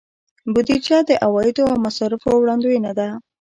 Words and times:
بودیجه 0.53 0.97
د 1.09 1.11
عوایدو 1.25 1.63
او 1.71 1.75
مصارفو 1.85 2.29
وړاندوینه 2.37 2.91
ده. 2.99 3.07